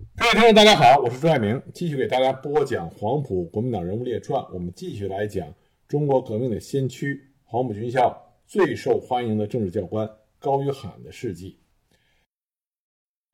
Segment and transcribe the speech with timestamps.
[0.00, 4.42] 各位听众，大家好，我是朱爱明，继续给大家播讲《黄埔国民党人物列传》。
[4.50, 5.52] 我们继续来讲
[5.86, 11.58] 中国革命的先驱、黄埔军校最受欢迎的政治教官高于罕的事迹。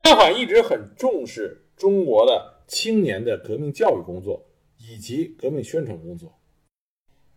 [0.03, 4.45] 高于罕一直很重视中国的青年的革命教育工作
[4.77, 6.37] 以及革命宣传工作。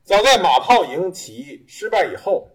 [0.03, 2.51] 早在马炮营起义失败以后，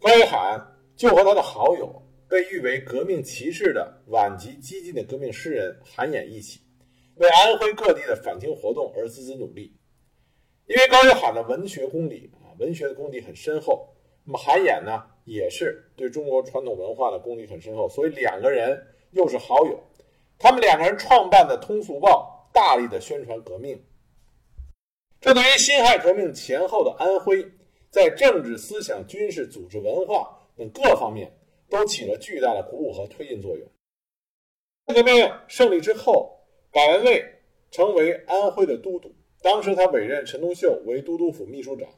[0.00, 2.02] 高于罕就和他的好友。
[2.28, 6.60] 被誉为革命骑士的晚及激进的革命诗人韩衍一起，
[7.14, 9.74] 为安徽各地的反清活动而孜孜努力。
[10.66, 13.88] 因为高于罕的文学功底啊，文学的功底很深厚，
[14.24, 18.78] 那么韩衍呢，也是对中国传统文化的功底很深厚，所以两个人
[19.12, 19.82] 又是好友。
[20.38, 23.82] 他们两个人创办的《通俗报》，大力的宣传革命，
[25.18, 27.50] 这对于辛亥革命前后的安徽，
[27.88, 31.32] 在政治、思想、军事、组织、文化等各方面。
[31.68, 33.68] 都起了巨大的鼓舞和推进作用。
[34.86, 36.40] 革命胜利之后，
[36.72, 37.24] 百文蔚
[37.70, 39.14] 成为安徽的都督。
[39.42, 41.88] 当时他委任陈独秀为都督府秘书长，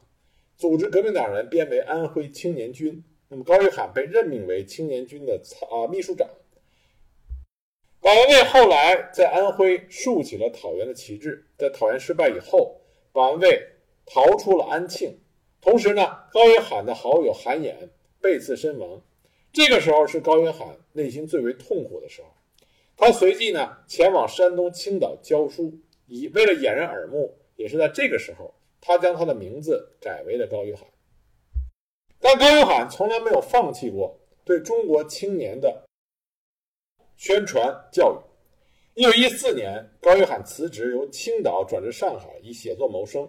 [0.57, 3.03] 组织革命党人编为安徽青年军。
[3.29, 6.29] 那么高于罕被任命为青年军的啊秘书长。
[8.01, 11.47] 百文蔚后来在安徽竖起了讨袁的旗帜。
[11.57, 12.81] 在讨袁失败以后，
[13.13, 13.61] 百文蔚
[14.05, 15.17] 逃出了安庆。
[15.61, 17.73] 同时呢，高于罕的好友韩衍
[18.19, 19.01] 被刺身亡。
[19.53, 22.29] 这个时候是高云海内心最为痛苦的时候，
[22.95, 25.73] 他随即呢前往山东青岛教书，
[26.07, 30.85] 以为了掩人耳目，也是在这个时候，他将他的名字改为了高云海。
[32.19, 35.83] 但高云海从来没有放弃过对中国青年的
[37.17, 38.17] 宣传教育。
[38.93, 43.27] 一九一四年，高云海辞职，由青岛转至上海，以写作谋生，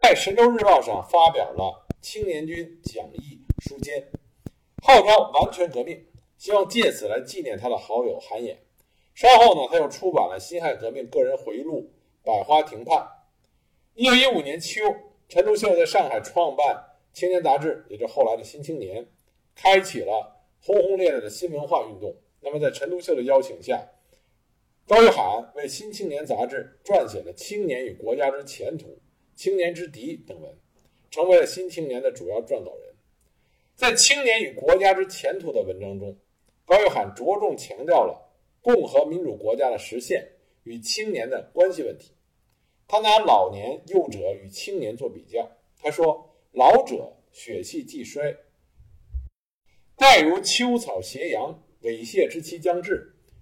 [0.00, 4.00] 在《神州日报》上发表了《青年军讲义书笺》。
[4.86, 6.04] 号召完全革命，
[6.36, 8.58] 希望借此来纪念他的好友韩衍。
[9.14, 11.90] 稍后呢，他又出版了辛亥革命个人回忆录
[12.26, 12.98] 《百花亭畔》。
[13.94, 14.82] 一九一五年秋，
[15.26, 16.76] 陈独秀在上海创办
[17.18, 19.02] 《青年杂志》，也就是后来的《新青年》，
[19.54, 22.14] 开启了轰轰烈烈的新文化运动。
[22.40, 23.88] 那么，在陈独秀的邀请下，
[24.86, 28.88] 高于罕为《新青年》杂志撰写了《青年与国家之前途》
[29.34, 30.54] 《青年之敌》等文，
[31.10, 32.93] 成为了《新青年》的主要撰稿人。
[33.76, 36.16] 在《青年与国家之前途》的文章中，
[36.64, 40.30] 高于罕着重强调了共和民主国家的实现
[40.62, 42.12] 与青年的关系问题。
[42.86, 45.50] 他拿老年、幼者与青年做比较。
[45.82, 48.36] 他说：“老者血气既衰，
[49.96, 52.94] 待如秋草斜阳，猥亵之期将至；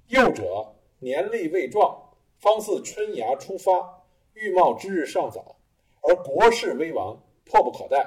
[0.09, 5.56] 幼者年力未壮，方似春芽初发，欲茂之日尚早，
[6.00, 8.03] 而国势危亡，迫不可待。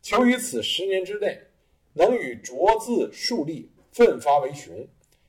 [0.00, 1.38] 求于此十年之内。”
[1.94, 4.86] 能与卓字树立，奋发为雄；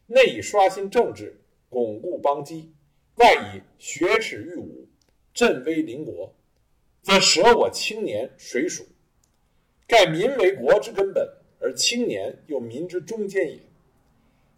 [0.08, 2.72] 内以刷新政治，巩固邦基；
[3.16, 4.88] 外以学耻御武，
[5.34, 6.34] 振威邻国，
[7.02, 8.86] 则舍我青年谁属？
[9.88, 11.28] 盖民为国之根本，
[11.60, 13.60] 而青年又民之中坚也。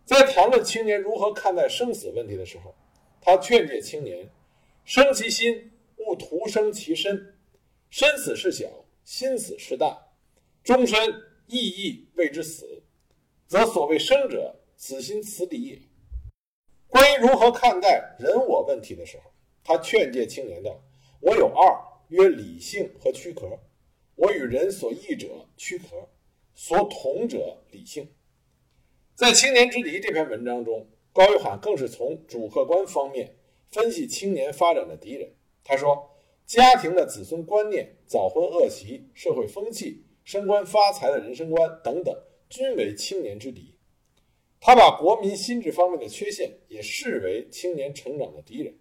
[0.03, 2.75] 在谈论青年如何看待生死问题的时候，
[3.22, 4.29] 他劝诫青年：
[4.84, 7.16] 生其心，勿徒生其身；
[7.90, 8.67] 身死事小，
[9.06, 9.97] 心死事大，
[10.63, 10.97] 终身。
[11.51, 12.81] 意义谓之死，
[13.45, 15.81] 则所谓生者，此心此理也。
[16.88, 20.81] 关于如何看待人我问题的时候，他劝诫青年道
[21.19, 23.59] ：“我有二，曰理性和躯壳。
[24.16, 26.07] 我与人所异者躯壳，
[26.56, 28.09] 所同者理性。”
[29.13, 33.35] 在《青年之敌》这篇文章中，高于罕更是从主客观方面
[33.69, 35.34] 分析青年发展的敌人。
[35.66, 36.11] 他说
[36.47, 42.16] ：“家庭的子孙观念、早婚恶习、社会风气。”升官发财的人生观等等，
[42.50, 43.78] 均为青年之敌。
[44.59, 48.78] 他把国民心智方面的缺陷也视为青年成长的敌人。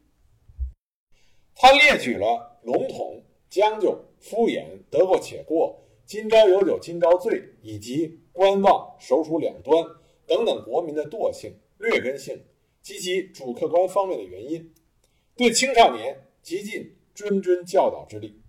[1.55, 9.84] 他列举了笼统、将就、敷衍、得过且过、今朝有酒今朝醉，以及观望、首鼠两端
[10.27, 12.45] 等等国民的惰性、劣根性
[12.83, 14.72] 及其主客观方面的原因，
[15.36, 18.41] 对青少年极尽谆谆教导之力。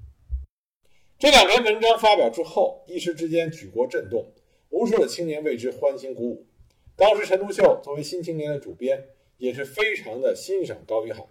[1.22, 4.34] 这两篇文章发表之后，一时之间举国震动，
[4.70, 6.48] 无数的青年为之欢欣鼓舞。
[6.96, 11.24] 当时陈独秀作为《新青年》的主编，也是非常的欣赏高于罕。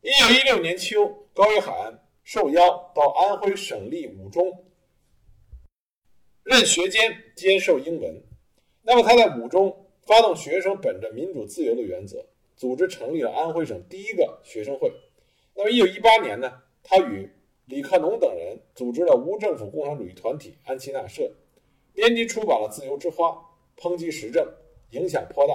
[0.00, 4.64] 一九一六年秋，高于罕受邀到安徽省立五中
[6.42, 8.24] 任学监，兼授英文。
[8.80, 12.24] 那么他在五中发动学生本着民主自由的原则，
[12.56, 14.90] 组织成立了安徽省第一个学生会。
[15.54, 17.30] 那么一九一八年呢，他与
[17.66, 21.32] 李克农等人组织了无政府共产主义团体安琪纳社，
[21.92, 23.28] 编辑出版了《自由之花》，
[23.80, 24.46] 抨击时政，
[24.90, 25.54] 影响颇大。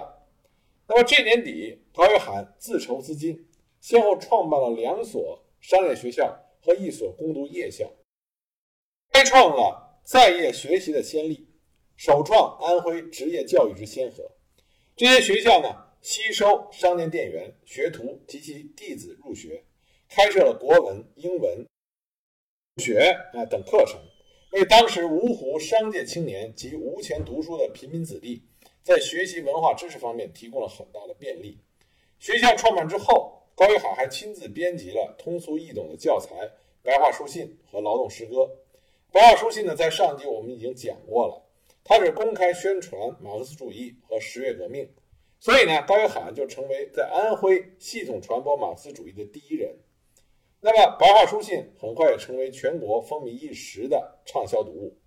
[0.88, 3.48] 那么这年底，高约翰自筹资金，
[3.82, 7.92] 先后创办了两所商业学校和一所攻读夜校，
[9.12, 11.50] 开创了在业学习的先例，
[11.98, 14.32] 首创安徽职业教育之先河。
[14.96, 19.66] 这些学校呢，吸收商店店员、学徒及其弟子入学，
[20.08, 21.68] 开设了国文、英文、
[22.78, 23.00] 学
[23.34, 24.00] 啊等课程，
[24.52, 28.44] 为当时芜湖商界青年及无钱读书的平民子弟。
[28.84, 31.58] 在学习文化知识方面提供了很大的便利。
[32.20, 36.36] 学校创办之后，高约翰还亲自编辑了通俗易懂的教材
[36.84, 38.36] 《白话书信》和劳动诗歌。
[39.12, 41.44] 《白话书信》呢，在上集我们已经讲过了，
[41.84, 44.88] 它是公开宣传马克思主义和十月革命，
[45.40, 49.76] 所以呢，高约翰就成为在安徽系统传播马克思主义的第一人。
[50.60, 54.98] 那么，《白话书信》很快也成为全国风靡一时的畅销读物。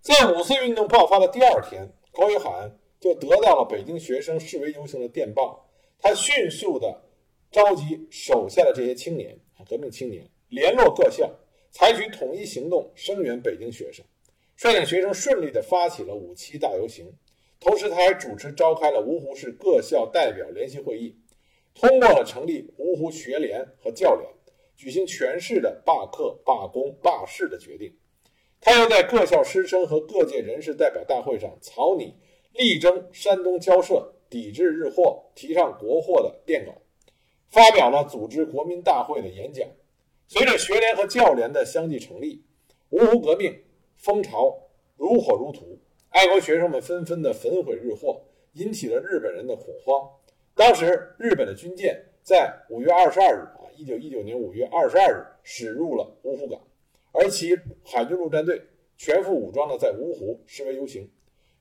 [0.00, 1.88] 在五四运动爆发的第二天。
[2.16, 5.68] 高约翰就得到了北京学生示威游行的电报，
[5.98, 7.02] 他迅速的
[7.50, 11.28] 召集手下的这些青年啊，革命青年，联络各校，
[11.72, 14.06] 采取统一行动声援北京学生，
[14.54, 17.12] 率领学生顺利的发起了五七大游行。
[17.58, 21.18] 同时，他还主持召开了芜湖市各校代表联席会议，
[21.74, 24.30] 通过了成立芜湖学联和教联，
[24.76, 27.94] 举行全市的罢课、罢工、罢市的决定。
[28.60, 32.14] 他又在各校师生和各界人士代表大会上草拟
[32.52, 36.72] 力争山东交涉、抵制日货、提倡国货的电稿，
[37.50, 39.68] 发表了组织国民大会的演讲。
[40.28, 42.42] 随着学联和教联的相继成立，
[42.90, 43.54] 芜湖革命
[43.96, 44.56] 风潮
[44.96, 45.78] 如火如荼，
[46.08, 48.22] 爱国学生们纷纷的焚毁日货，
[48.54, 50.08] 引起了日本人的恐慌。
[50.56, 56.60] 当时，日本的军舰在五月二十二日啊，一九一九年五月二十二日驶入了芜湖港。
[57.10, 58.62] 而其海军陆战队
[58.96, 61.10] 全副武装的在芜湖示威游行，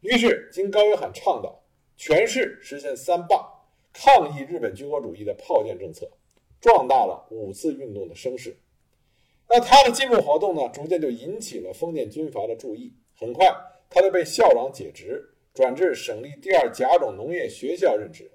[0.02, 1.60] 于是经高约翰倡导，
[1.98, 3.44] 全市实现三罢，
[3.92, 6.08] 抗议日本军国主义的炮舰政策，
[6.62, 8.56] 壮大了五四运动的声势。
[9.50, 12.94] 那他的进步活动呢，逐渐就引起了封建军阀的注意。
[13.16, 13.48] 很快，
[13.90, 18.30] 他就被校长解职，转至省立第二甲种农业学校任职。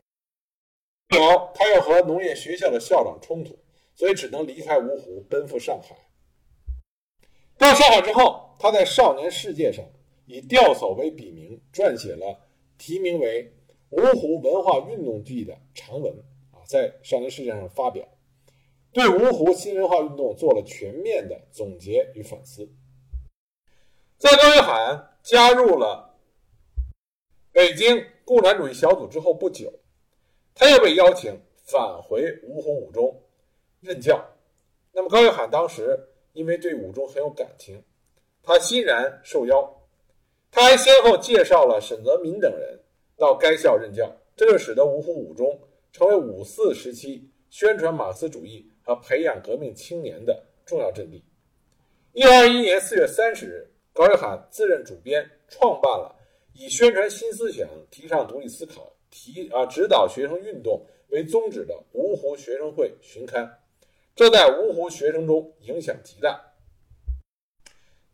[1.16, 3.58] 有，他又和农业学校的校长冲突，
[3.94, 5.96] 所以只能离开芜湖，奔赴上海。
[7.56, 9.84] 到上海之后，他在《少年世界》上
[10.26, 12.46] 以钓叟为笔名，撰写了
[12.76, 13.52] 题名为
[13.96, 16.12] 《芜湖文化运动记》的长文
[16.52, 18.06] 啊，在《少年世界》上发表，
[18.93, 22.70] 对芜湖新文化运动做了全面的总结与反思。
[24.19, 26.19] 在高约翰加入了
[27.50, 29.72] 北京共产主义小组之后不久，
[30.58, 31.32] 他又被邀请
[31.64, 33.19] 返回芜湖五中
[33.81, 34.22] 任教。
[34.93, 35.99] 那么高约翰当时。
[36.34, 37.82] 因为对武中很有感情，
[38.44, 39.82] 他欣然受邀。
[40.52, 42.78] 他还先后介绍了沈泽民等人
[43.16, 45.58] 到该校任教，这就使得芜湖五中
[45.90, 51.25] 成为五四时期宣传马克思主义和培养革命青年的重要阵地。
[52.12, 56.14] 一九二一年四月三十日，高约翰自任主编，创办了
[56.52, 63.60] 以宣传新思想、提倡独立思考、提啊指导学生运动为宗旨的芜湖学生会巡刊。
[64.14, 66.40] 这在芜湖学生中影响极大。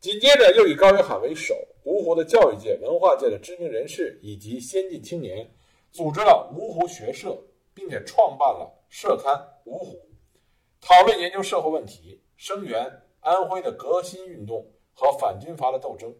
[0.00, 1.54] 紧接着，又以高约翰为首，
[1.84, 5.50] 芜湖的教育界、文化界的知名人士以及先进青年，
[5.90, 7.34] 组织了芜湖学社，
[7.72, 9.34] 并且创办了社刊
[9.70, 9.96] 《芜湖》，
[10.86, 16.14] 讨论研究社会问题，声援安徽的革新运动和反军阀的斗争。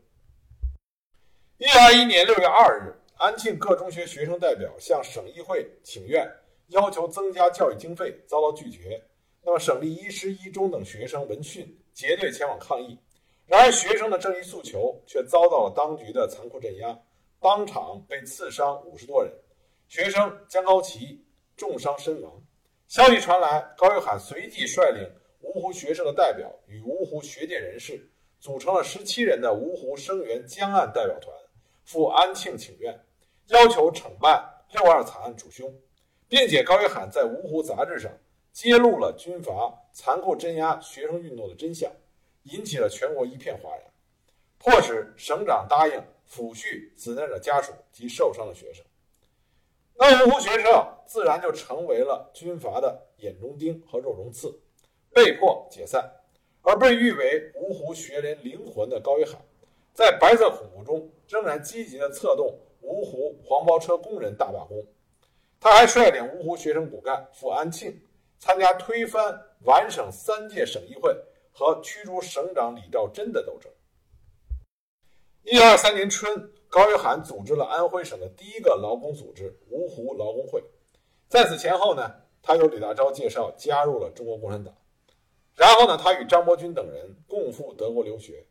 [1.59, 6.29] 一九二一年六月二日，安庆各中学学生代表向省议会请愿，
[6.69, 9.01] 要求增加教育经费，遭到拒绝。
[9.43, 12.99] 那么，省立一师、一中等学生闻讯结队前往抗议，
[13.47, 16.99] 然而学生的正义诉求却遭到了当局的残酷镇压，
[17.41, 19.33] 当场被刺伤五十多人，
[19.87, 21.25] 学生江高奇
[21.57, 22.43] 重伤身亡。
[22.89, 25.09] 消息传来，高玉海随即率领
[25.43, 31.37] 芜湖学生的代表与芜湖学界人士，组成了十七人的芜湖声援江岸代表团，
[31.85, 32.99] 赴安庆请愿，
[33.49, 35.73] 要求惩办六二惨案主凶，
[36.29, 38.11] 并且高约翰在芜湖杂志上。
[38.53, 39.53] 揭露了军阀
[39.93, 41.91] 残酷镇压学生运动的真相，
[42.45, 43.83] 引起了全国一片哗然，
[44.59, 45.95] 迫使省长答应
[46.31, 48.85] 抚恤死难者家属及受伤的学生。
[49.97, 54.57] 那芜湖学生自然就成为了军阀的眼中钉和肉中刺，
[55.13, 56.09] 被迫解散。
[56.63, 59.35] 而被誉为芜湖学联灵魂的高约翰，
[59.93, 64.85] 在白色恐怖中仍然积极地策动芜湖黄包车工人大罢工。
[65.59, 68.01] 他还率领芜湖学生骨干赴安庆。
[68.41, 71.17] 参加推翻皖省三届省议会
[71.51, 73.73] 和驱逐省长李兆珍的斗争。
[75.45, 80.63] 一九二三年春，高约翰组织了安徽省的第一个劳工组织——芜湖劳工会。
[81.27, 84.75] 在此前后呢，他由李大钊介绍加入了中国共产党。
[85.55, 88.47] 然后呢，他与张伯钧等人共赴德国留学。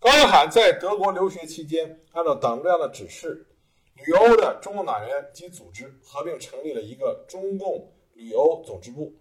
[0.00, 3.48] 高约翰在德国留学期间，按照党中央的指示，
[3.96, 9.12] 旅欧的中共党员及组织合并成立了一个中共旅欧总支部。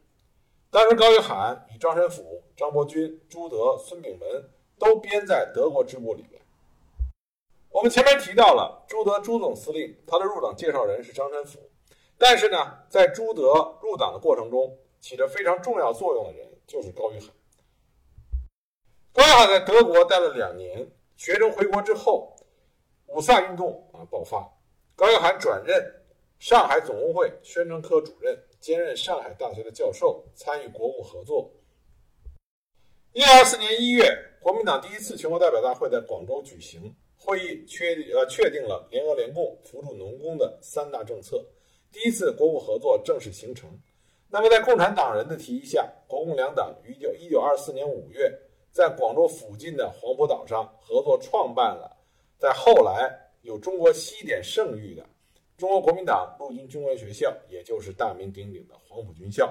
[0.69, 6.39] 当时，高约翰与张申府、张伯钧、朱德、孙炳文都编在德国支部里面。
[7.69, 11.57] 我们前面提到了朱德朱总司令，他的入党介绍人是张申府，
[12.19, 17.29] 但是呢，在朱德入党的过程中，起着非常重要作用的人就是高约翰。
[19.17, 22.35] 高约翰在德国待了两年，学生回国之后，
[23.07, 24.47] 五卅运动啊爆发，
[24.95, 25.83] 高约翰转任
[26.37, 31.51] 上海总工会宣传科主任，兼任上海大学的教授，参与国务合作。
[33.13, 34.05] 一九二四年一月，
[34.39, 41.43] 国民党第一次全国代表大会在广州举行，会议确呃确定了联俄联共扶助农工的三大政策，
[41.91, 43.67] 第一次国务合作正式形成。
[44.29, 48.31] 那么，在共产党人的提议下，国共两党于九一九二四年五月。
[48.77, 51.97] 在广州附近的黄埔岛上合作创办了，
[52.37, 55.03] 在后来有中国西点盛誉的
[55.57, 59.47] 中国国民党陆军军官学校，也就是大名鼎鼎的黄埔军校。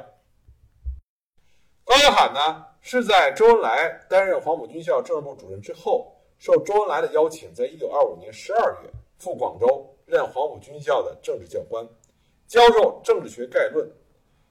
[1.83, 11.85] 高约翰呢是在周恩来担任黄埔军校政治部主任之后，受周恩来的邀请，在一九二五年十二月赴广州任黄埔军校的政治教官，
[12.47, 13.91] 教授政治学概论。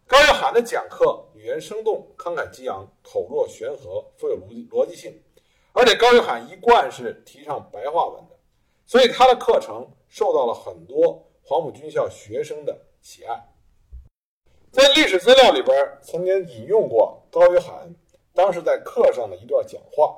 [0.08, 5.20] 高约翰的讲课语言生动、慷慨激昂、口若悬河、富有逻辑逻辑性，
[5.74, 8.38] 而且高约翰一贯是提倡白话文的，
[8.86, 13.50] 所以他的课程受到了很多黄埔军校学生的喜爱。
[14.72, 17.96] 在历史资料里边曾经引用过高约翰
[18.36, 20.16] 当时在课上的一段讲话，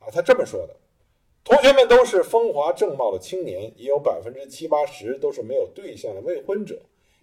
[0.00, 0.76] 啊，他这么说的
[1.42, 6.78] ：“同学们都是风华正茂的青年，也有百分之七八十都是没有对象的未婚者。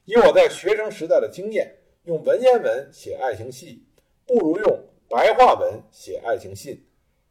[0.06, 1.72] 以我在学生时代的经验。”
[2.10, 3.86] 用文言文写爱情戏，
[4.26, 6.84] 不如用白话文写爱情信，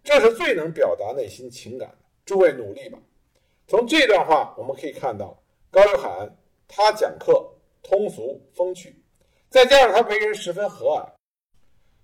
[0.04, 1.98] 这是最能表达内心情感的。
[2.24, 2.96] 诸位努力吧。
[3.66, 5.36] 从这段话我们可以看到，
[5.68, 6.32] 高约翰
[6.68, 7.44] 他讲课
[7.82, 8.94] 通俗风趣，
[9.48, 11.10] 再加上他为人十分和蔼，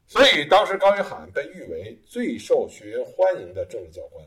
[0.08, 4.26] 所以当时高约翰被誉为最受学员欢迎的政治教官。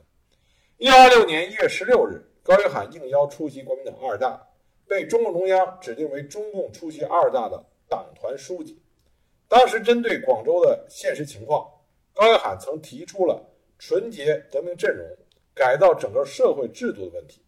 [0.77, 4.41] 一九二六年一月十六日，高约翰应邀出席国民党二大，
[4.87, 7.61] 被中共中央指定为中共出席二大的。
[7.89, 8.81] 党团书记，
[9.47, 11.65] 当时针对广州的现实情况，
[12.13, 13.41] 高约翰曾提出了
[13.79, 15.05] 纯洁革命阵容、
[15.53, 17.41] 改造整个社会制度的问题。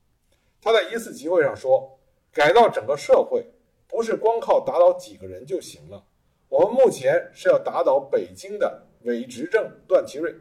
[0.61, 1.99] 他在一次集会上说
[2.31, 3.45] ：“改造整个社会
[3.87, 6.05] 不是光靠打倒几个人就行了。
[6.47, 10.35] 我们目前是要打倒北京的伪执政段祺瑞，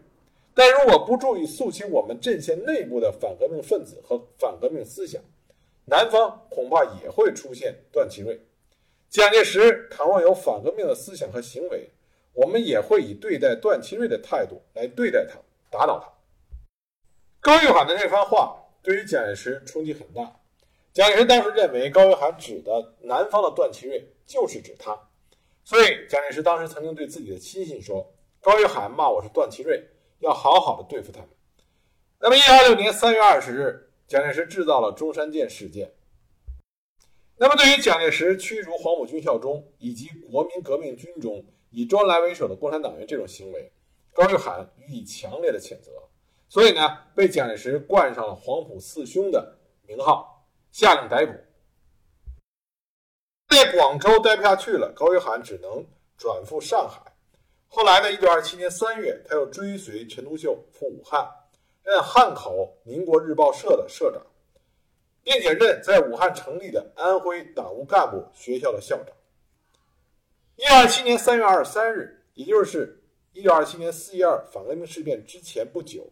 [0.54, 5.22] 但如果不注意肃清我们阵线内部的反革命分子和反革命思想，
[5.84, 8.40] 南方恐怕也会出现段祺瑞。”
[9.10, 11.90] 蒋介石倘若有反革命的思想和行为，
[12.34, 15.38] 我们也会以对待段祺瑞的态度来对待他，
[15.70, 16.12] 打倒他。
[17.40, 20.40] 高约翰的这番话对于蒋介石冲击很大。
[20.92, 25.08] 蒋介石当时认为高约翰指的南方的段祺瑞就是指他，
[25.64, 28.12] 所以蒋介石当时曾经对自己的亲信说
[28.42, 29.88] ：“高约翰骂我是段祺瑞，
[30.18, 31.30] 要好好的对付他们。”
[32.20, 35.94] 那么，一九二六年三月二十日，蒋介石制造了中山舰事件。
[37.40, 43.73] 那么，对于蒋介石驱逐黄埔军校中以及国民革命军中以周恩来为首的共产党员这种行为，
[44.12, 45.92] 高约翰予以强烈的谴责，
[46.49, 51.33] 所以呢，被蒋介石冠上了“黄埔四凶”的名号，下令逮捕。
[53.49, 57.00] 在广州待不下去了，高约翰只能转赴上海。
[57.68, 61.25] 后来呢，一九二七年三月，他又追随陈独秀赴武汉，
[61.85, 64.21] 任汉口《民国日报社》的社长。
[65.28, 69.14] 并且任在武汉成立的安徽党务干部学校的校长。
[70.56, 73.04] 一九二七年三月二十三日，也就是
[73.35, 76.11] 一九二七年四一二反革命事变之前不久，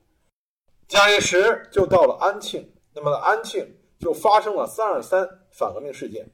[0.87, 2.71] 蒋介石就到了安庆。
[2.93, 6.31] 那么安庆就发生了三二三反革命事件。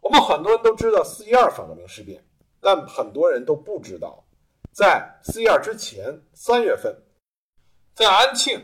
[0.00, 2.24] 我们很多人都知道四一二反革命事变，
[2.60, 4.24] 但很多人都不知道，
[4.72, 7.04] 在四一二之前三月份，
[7.94, 8.60] 在安庆，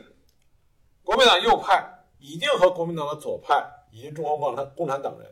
[1.04, 1.92] 国民党右派。
[2.18, 5.30] 已经和国民党的左派以及中国共产共产党人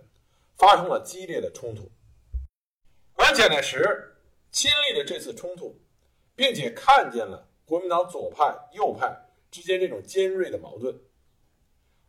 [0.57, 1.91] 发生了激烈的冲突，
[3.15, 3.83] 而蒋介石
[4.51, 5.77] 亲历了这次冲突，
[6.37, 9.15] 并且看见了国民党左派右派
[9.51, 10.95] 之间这种尖锐的矛盾。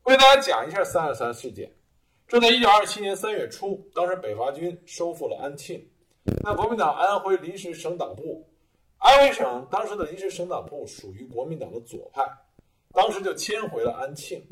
[0.03, 1.71] 为大家讲一下三二三事件。
[2.27, 5.87] 这在一九二七年三月初，当时北伐军收复了安庆，
[6.43, 8.47] 那国民党安徽临时省党部，
[8.97, 12.23] 安徽省当时的临时省党部属于国民党的左派，
[12.93, 14.43] 当时就迁回了安庆。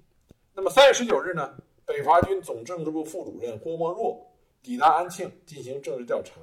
[0.56, 4.24] 那么三月十九日呢，北伐军总政治部副主任郭沫若
[4.62, 6.40] 抵达安庆进行政治调查。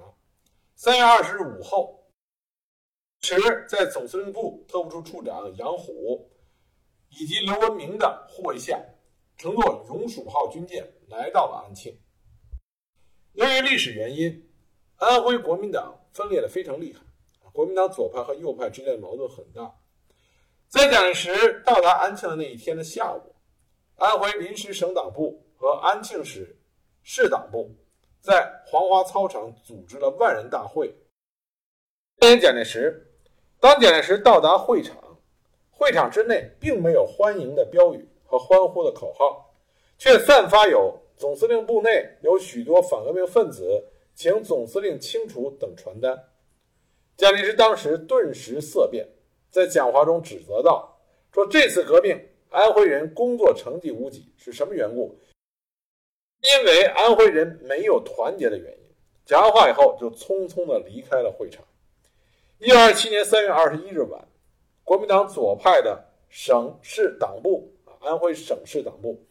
[0.74, 2.10] 三月二十日午后，
[3.20, 3.36] 时
[3.68, 6.28] 在总司令部特务处处长杨虎
[7.10, 8.80] 以及刘文明的护卫下，
[9.36, 11.96] 乘坐永暑号军舰来到了安庆。
[13.34, 14.50] 由于历史原因，
[14.96, 17.00] 安徽国民党分裂的非常厉害，
[17.52, 19.72] 国民党左派和右派之间的矛盾很大。
[20.66, 23.29] 在蒋介石到达安庆的那一天的下午，
[24.00, 26.56] 安徽临时省党部和安庆市
[27.02, 27.70] 市党部。
[28.18, 30.94] 在黄花操场组织了万人大会，
[32.18, 33.10] 欢迎蒋介石。
[33.58, 34.96] 当蒋介石到达会场，
[35.70, 39.54] 会场之内并没有欢迎的标语和欢呼的口号，
[39.98, 46.18] 却散发有“总司令部内有许多反革命分子，请总司令清除”等传单。
[47.16, 49.06] 蒋介石当时顿时色变，
[49.50, 50.98] 在讲话中指责道
[51.32, 52.18] ：“说这次革命，
[52.50, 55.18] 安徽人工作成绩无几，是什么缘故？”
[56.42, 58.94] 因为安徽人没有团结的原因，
[59.26, 61.62] 讲完话以后就匆匆地离开了会场。
[62.58, 64.26] 一九二七年三月二十一日晚，
[64.84, 69.22] 国民党左派的省市党部啊，安徽省市党部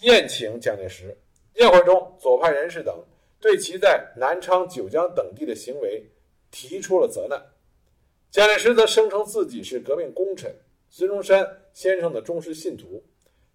[0.00, 1.16] 宴请蒋介石。
[1.54, 3.04] 宴会中，左派人士等
[3.40, 6.10] 对其在南昌、九江等地的行为
[6.50, 7.40] 提出了责难。
[8.30, 10.54] 蒋介石则声称自己是革命功臣
[10.98, 13.04] 孙中山先生的忠实信徒，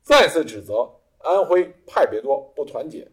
[0.04, 0.88] 再次指责。
[1.18, 3.08] 安徽派别多，不团结，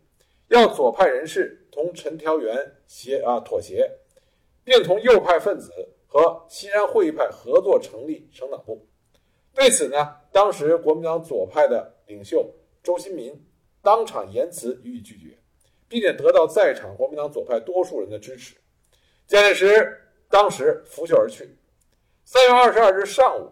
[0.49, 3.91] 要左派人士同陈调元协啊妥协，
[4.63, 5.73] 并同右派分子
[6.07, 8.87] 和西山会议派合作成立省党部。
[9.55, 13.33] 对此呢，当时国民党左派的领袖周新民
[13.81, 15.39] 当场言辞予以拒绝，
[15.89, 18.55] 并且得到在场国民党左派多数人的支持。
[19.27, 21.57] 蒋介石当时拂袖而去。
[22.27, 23.51] 三月二十二日上午，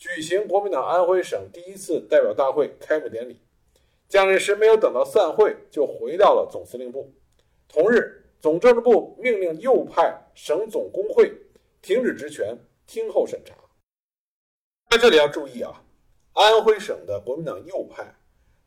[0.00, 3.38] 举行国民党安徽省第一次代表大会开幕典礼。
[4.08, 7.12] 蒋介石没有等到散会，就回到了总司令部。
[7.68, 11.30] 同日，总政治部命令右派省总工会
[11.82, 13.54] 停止职权，听候审查。
[14.88, 15.84] 在这里要注意啊，
[16.32, 18.02] 安徽省的国民党右派，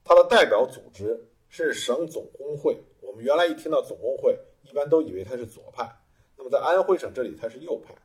[0.04, 1.20] 它的代表组织
[1.50, 2.78] 是省总工会。
[3.02, 5.92] 我们原来一听到总工会，一般都以为它是左派。
[6.38, 7.96] 那么在安徽省这里，它是右派。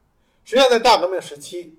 [0.45, 1.79] 实际上，在大革命时期，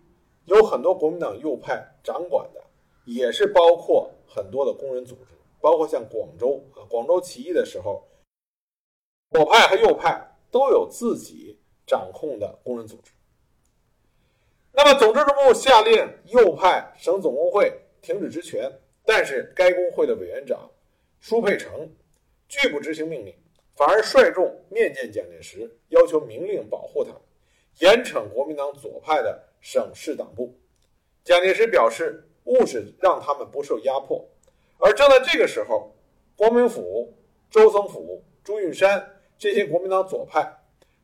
[0.49, 2.61] 有很多国民党右派掌管的，
[3.05, 5.35] 也是包括很多的工人组织。
[5.61, 8.07] 包括像广州啊，广州起义的时候，
[9.31, 13.11] 左派和右派都有自己掌控的工人组织。
[14.71, 18.71] 那么，总政治部下令右派省总工会停止职权，
[19.03, 20.71] 但是该工会的委员长
[21.19, 21.93] 舒佩成
[22.47, 23.35] 拒不执行命令，
[23.75, 27.11] 反而率众面见蒋介石，要求明令保护他，
[27.79, 30.57] 严惩国民党左派的省市党部。
[31.23, 34.27] 蒋介石表示，务使让他们不受压迫。
[34.77, 35.93] 而正在这个时候，
[36.35, 37.13] 光明甫、
[37.49, 40.57] 周曾甫、朱运山这些国民党左派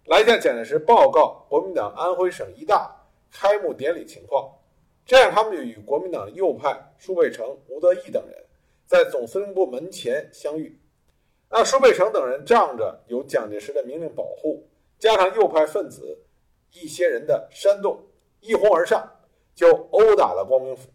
[0.05, 4.57] 来向蒋介石报告国民党安徽省一大开幕典礼情况，
[5.05, 8.45] 这样他们就与国民党右派舒佩成、吴德义等人
[8.85, 10.79] 在总司令部门前相遇。
[11.49, 16.23] 那舒佩成等人仗着有蒋介石的命令保护，加上右派分子
[16.71, 18.04] 一些人的煽动，
[18.45, 19.12] 一哄而上，
[19.55, 20.89] 就殴打了光明甫。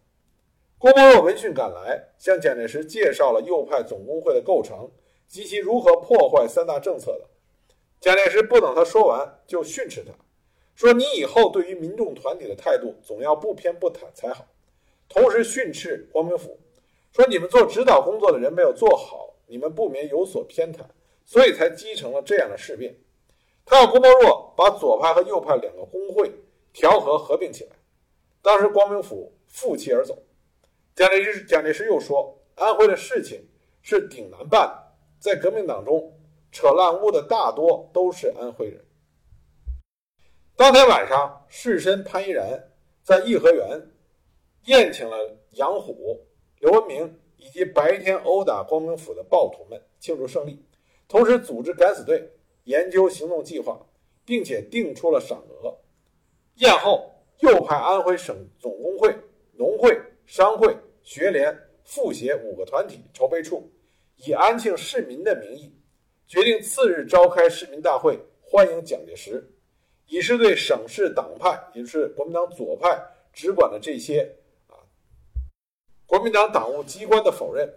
[0.78, 4.90] 郭沫若闻讯赶来，向蒋介石介绍了右派总工会的构成
[5.26, 7.26] 及其如何破坏三大政策的。
[8.00, 10.12] 蒋介石不等他说完，就训斥他，
[10.74, 14.46] 说：“你以后对于民众团体的态度，总要不偏不袒才好。”
[15.06, 16.58] 同时训斥光明甫，
[17.12, 20.78] 说：“你们做指导工作的人没有做好，你们不免有所偏袒，
[21.26, 22.96] 所以才积成了这样的事变。”
[23.66, 26.32] 他要郭沫若把左派和右派两个工会
[26.72, 27.76] 调和合并起来。
[28.42, 30.22] 当时光明府负气而走。
[30.94, 33.48] 蒋介石蒋介石又说：“安徽的事情
[33.82, 36.12] 是挺难办，在革命党中
[36.50, 38.84] 扯烂污的大多都是安徽人。”
[40.56, 42.70] 当天晚上，士绅潘依然
[43.02, 43.80] 在颐和园
[44.66, 45.16] 宴请了
[45.52, 46.26] 杨虎、
[46.58, 50.62] 刘文明以及白天殴打光明府的暴徒们，庆祝胜利，
[51.08, 52.30] 同时组织敢死队
[52.64, 53.86] 研究行动计划，
[54.26, 55.78] 并且定出了赏额。
[56.60, 59.14] 宴后，右派安徽省总工会、
[59.52, 60.00] 农会。
[60.26, 63.68] 商会、学联、妇协五个团体筹备处，
[64.14, 65.74] 以安庆市民的名义，
[66.28, 69.44] 决定次日召开市民大会，欢迎蒋介石，
[70.06, 72.96] 以示对省市党派，也就是国民党左派
[73.32, 74.20] 直管的这些
[74.68, 74.78] 啊
[76.06, 77.68] 国民党党务机关的否认。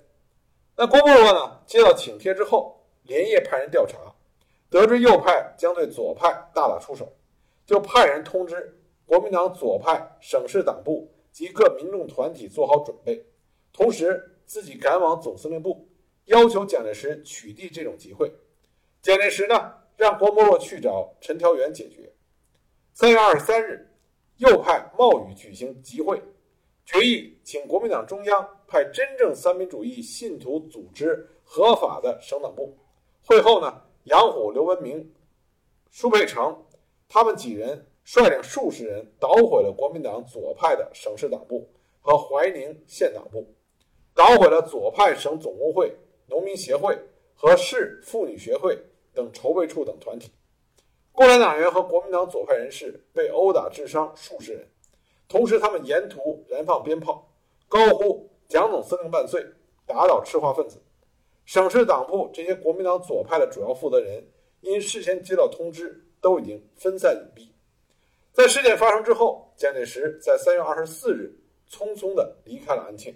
[0.75, 3.97] 那郭沫若呢，接到请帖之后，连夜派人调查，
[4.69, 7.11] 得知右派将对左派大打出手，
[7.65, 11.09] 就派人通知国民党左派省市党部。
[11.33, 13.25] 及各民众团体做好准备，
[13.73, 15.89] 同时自己赶往总司令部，
[16.25, 18.31] 要求蒋介石取缔这种集会。
[19.01, 22.13] 蒋介石呢，让郭沫若去找陈调元解决。
[22.93, 23.89] 三月二十三日，
[24.37, 26.21] 又派冒雨举行集会，
[26.85, 32.77] 决议请国民党中央派真正三民主义信徒组织合法的省党部。
[33.25, 35.11] 会后呢，杨虎、刘文明、
[35.89, 36.63] 舒佩成
[37.13, 41.69] 他们几人率领数十人捣毁了国民党左派的省市党部
[42.01, 43.45] 和怀宁县党部，
[44.15, 45.95] 捣毁了左派省总工会、
[46.25, 46.97] 农民协会
[47.35, 48.75] 和市妇女学会
[49.13, 50.31] 等筹备处等团体。
[51.11, 54.67] 共产党员和国民党左派人士被殴打致伤数十人，
[55.27, 57.31] 同时他们沿途燃放鞭炮，
[57.67, 59.45] 高呼“蒋总司令万岁”，
[59.85, 60.81] 打倒赤化分子。
[61.45, 64.27] 省市党部这些国民党左派的主要负责人，
[64.61, 67.49] 因事先接到通知，都已经分散隐蔽。
[68.31, 71.37] 在事件发生之后，蒋介石在三月二十四日
[71.69, 73.13] 匆匆地离开了安庆。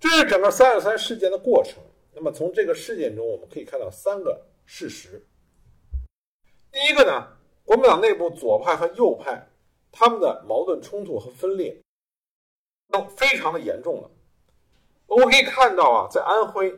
[0.00, 1.80] 这是整个三二三事件的过程。
[2.12, 5.24] 那么从这个事件中，我们可以看到三个事实。
[6.72, 7.28] 第一个呢，
[7.64, 9.46] 国民党内部左派和右派
[9.92, 11.80] 他们的矛盾冲突和分裂
[12.88, 14.10] 都非常的严重了。
[15.06, 16.74] 我们可以看到啊，在安徽，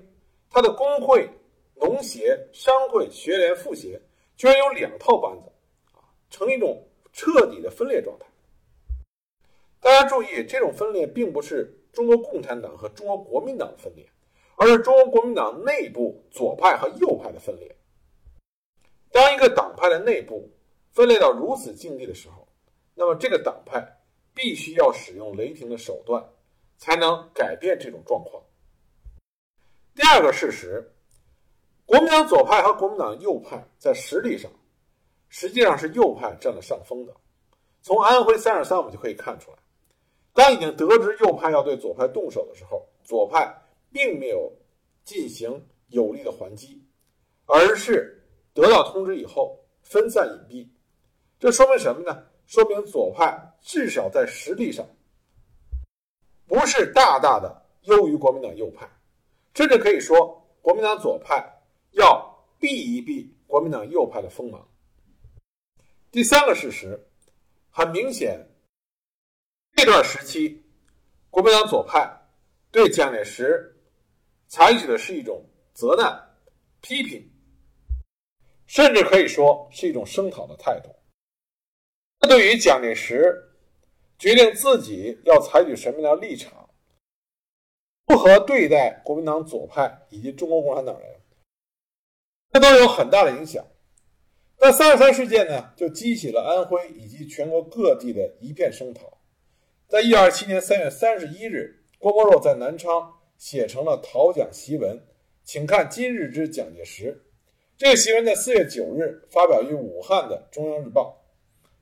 [0.50, 1.30] 他的工会、
[1.76, 4.00] 农协、商会、学联、妇协
[4.36, 5.50] 居然有两套班子，
[5.92, 8.26] 啊，成一种彻底的分裂状态。
[9.80, 14.06] 大家注意，这种分裂并不是中国共产党和中国国民党的分裂，
[14.56, 17.76] 而是中国国民党内部左派和右派的分裂。
[19.10, 20.50] 当一个党派的内部
[20.90, 22.46] 分裂到如此境地的时候，
[22.94, 24.00] 那么这个党派
[24.34, 26.22] 必须要使用雷霆的手段，
[26.76, 28.42] 才能改变这种状况。
[29.94, 30.94] 第二个事实，
[31.86, 34.50] 国民党左派和国民党右派在实力上，
[35.28, 37.14] 实际上是右派占了上风的。
[37.80, 39.56] 从安徽三二三，我们就可以看出来，
[40.34, 44.52] 当已经得知右派要对左派动手的时候，左派并没有
[45.04, 46.84] 进行有力的还击，
[47.46, 48.12] 而是。
[48.52, 50.66] 得到通知以后，分散隐蔽，
[51.38, 52.24] 这说明什么呢？
[52.46, 54.82] 说明左派至少在实力上
[56.46, 58.88] 不是大大的优于国民党右派，
[59.52, 61.55] 甚至可以说，国民党左派
[61.96, 64.66] 要避一避国民党右派的锋芒。
[66.10, 66.98] 第三个事实，
[67.70, 68.38] 很明显，
[69.74, 70.62] 这段时期，
[71.30, 72.08] 国民党左派
[72.70, 73.76] 对蒋介石
[74.46, 76.18] 采取的是一种责难、
[76.80, 77.30] 批评。
[78.66, 80.90] 甚至可以说是一种声讨的态度。
[82.18, 83.32] 这对于蒋介石
[84.18, 86.68] 决定自己要采取什么样的立场，
[88.08, 91.15] 如何对待国民党左派以及中国共产党人，
[92.58, 93.62] 这都有很大的影响。
[94.58, 99.18] 那三二三事件呢，就激起了安徽以及全国各地的一片声讨。
[99.86, 104.98] 在一九二七年三月三十一日，郭沫若在南昌写成了讨蒋檄文，
[105.44, 107.26] 请看今日之蒋介石。
[107.76, 111.22] 这个檄文在四月九日发表于武汉的《中央日报》。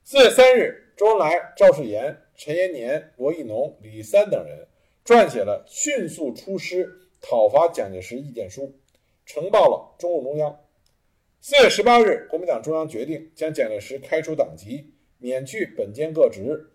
[0.03, 4.67] 四月三日，周恩来、赵世炎、陈延年、罗亦农、李三等人
[5.05, 8.77] 撰写了迅速出师讨伐蒋介石意见书，
[9.25, 10.59] 呈报了中共中央。
[11.47, 16.71] 四月十八日，国民党中央决定将蒋介石开除党籍，免去本兼各职，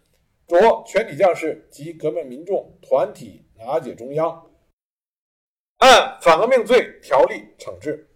[0.46, 4.48] 着全体将士及革命民众团体拿解中央，
[5.78, 8.10] 按反革命罪条例惩治。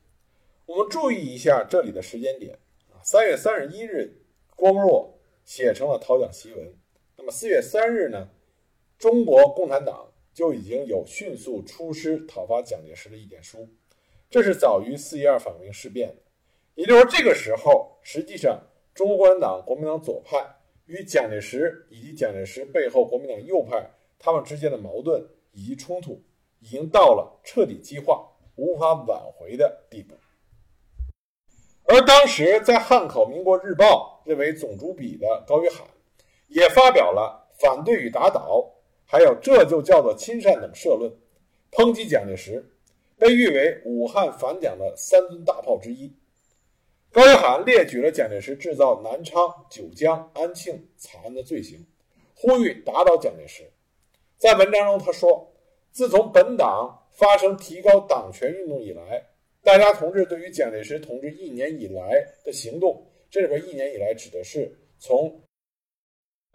[0.67, 2.57] 我们注意一下这里的时间点
[2.93, 4.23] 啊，三月三十一日，
[4.55, 6.73] 郭沫若写成了讨蒋檄文。
[7.17, 8.29] 那么四月三日呢，
[8.97, 13.69] 中国共产党就已经有迅速出师讨伐蒋介石的意见书，
[14.31, 16.15] 这是早于四一二反革命事变。
[16.75, 18.61] 也就是说，这个时候，实际上
[18.95, 20.45] 中国共产党、国民党左派
[20.87, 26.23] 与蒋介石以及蒋介石背后国民党右派他们之间的矛盾以及冲突，
[26.61, 30.15] 已经到了彻底激化、无法挽回的地步。
[31.87, 35.85] 而当时在汉口《民国日报》认为总主笔的高于海，
[36.49, 38.69] 也发表了反对与打倒，
[39.05, 41.13] 还有这就叫做亲善等社论，
[41.71, 42.65] 抨击蒋介石，
[43.19, 46.13] 被誉为武汉反蒋的三尊大炮之一。
[47.15, 51.87] 高于海列举了蒋介石制造南昌、九江、安庆惨案的罪行，
[52.35, 53.71] 呼吁打倒蒋介石。
[54.37, 55.55] 在文章中他说
[55.95, 59.25] ：“自从本党发生提高党权运动以来。”
[59.63, 65.41] 大家同志对于蒋介石同志一年以来的行动，这里边一年以来指的是从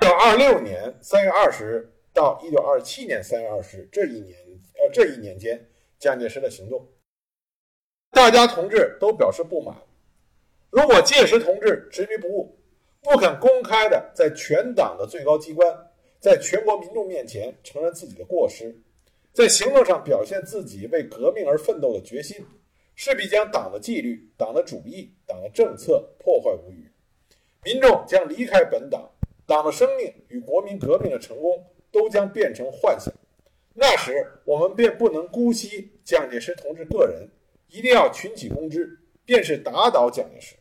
[0.01, 4.37] 一九二六年三月二十日到一九二七年三月二十日这一年，
[4.73, 6.85] 呃，这一年间蒋介石的行动，
[8.11, 9.73] 大家同志都表示不满。
[10.71, 12.55] 如果届时同志执迷不悟，
[13.01, 15.67] 不肯公开的在全党的最高机关，
[16.19, 18.75] 在全国民众面前承认自己的过失，
[19.33, 22.45] 在行动上表现自己为革命而奋斗的决心，
[22.95, 26.85] 势必将党的纪律、党的主义、党的政策破坏无余。
[27.63, 29.09] 民众将离开本党，
[29.47, 33.11] 党的生命与国民革命的成功都将变成幻想。
[33.73, 37.27] 那时，我们便不能姑息蒋介石同志个人，
[37.69, 40.55] 一定要群起攻之，便是打倒蒋介石。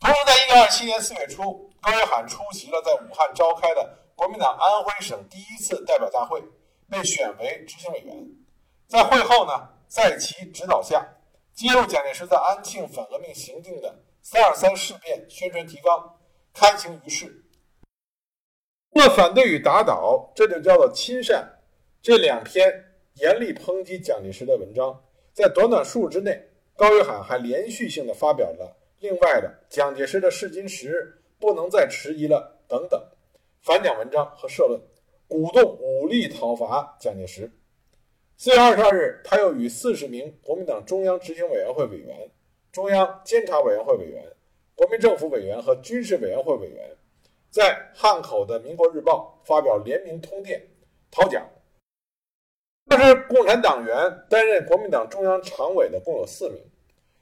[0.00, 6.42] 同时，在一九二七年四月初，高约翰出席了在武汉召开的国民党安徽省第一次代表大会，
[6.90, 8.28] 被选为执行委员。
[8.88, 9.52] 在会后呢，
[9.86, 11.06] 在其指导下，
[11.54, 16.18] 揭露蒋介石在安庆反革命行径的“三二三”事变宣传提纲，
[16.52, 17.44] 刊行于世。
[18.90, 21.48] 那反对与打倒，这就叫做亲善。
[22.02, 22.68] 这两篇
[23.14, 26.47] 严厉抨击蒋介石的文章，在短短数日之内，
[26.78, 28.76] 高约翰还连续性的发表了。
[29.00, 33.02] 另外的蒋介石的试金石不能再迟疑了等等
[33.62, 34.80] 反蒋文章和社论，
[35.26, 37.50] 鼓动武力讨伐蒋介石。
[38.36, 42.30] 四月二十二日，他又与四十名国民党中央执行委员会委员、
[42.70, 44.24] 中央监察委员会委员、
[44.76, 46.96] 国民政府委员和军事委员会委员，
[47.50, 50.64] 在汉口的《民国日报》发表联名通电
[51.10, 51.44] 讨蒋。
[52.88, 56.58] 当时共产党员担任国民党中央常委的共有四名。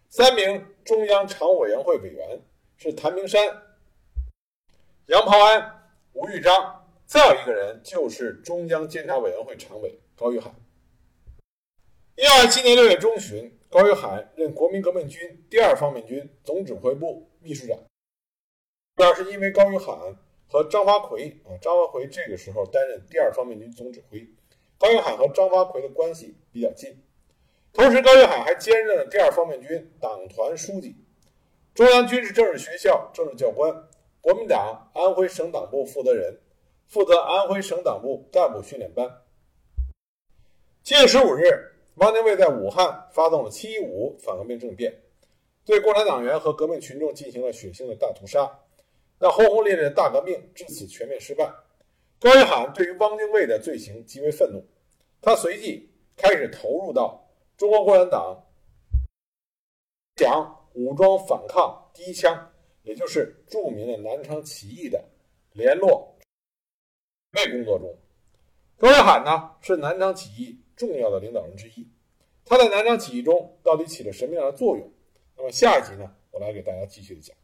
[0.08, 2.40] 三名中央常务委员会委员
[2.76, 3.44] 是谭明山、
[5.06, 10.54] 杨匏安、吴玉章，再有一个人就是中央监察委员会常委高玉海。
[12.14, 17.76] 一二七年六月中旬，高玉海任国民革命军第二方面军总指挥部秘书长。
[18.94, 19.92] 主要是因为高玉海
[20.46, 24.26] 和张发奎啊，张发奎这个时候担任第二方面军总指挥，
[24.78, 27.02] 高云海和张发奎的关系比较近。
[27.72, 30.96] 同时，高云海还兼任了第二方面军党团书记、
[31.74, 33.70] 中央军事政治学校政治教官、
[34.20, 36.40] 国民党安徽省党部负责人，
[36.86, 39.22] 负责安徽省党部干部训练班。
[40.82, 45.02] 七月十五日，汪精卫在武汉发动了“七一五”反革命政变，
[45.64, 48.58] 对共产党员和革命群众进行了血腥的大屠杀。
[49.18, 51.50] 那轰轰烈烈的大革命至此全面失败。
[52.18, 54.64] 高玉海对于汪精卫的罪行极为愤怒，
[55.20, 57.22] 他随即开始投入到。
[57.56, 58.44] 中国共产党
[60.14, 62.52] 讲武装反抗第一枪，
[62.82, 65.02] 也就是著名的南昌起义的
[65.52, 66.14] 联络
[67.32, 67.98] 准备工作中，
[68.76, 71.90] 高约翰呢是南昌起义重要的领导人之一。
[72.44, 74.92] 他在南昌起义中到底起了什么样的作用？
[75.34, 77.34] 那么下一集呢，我来给大家继续的讲。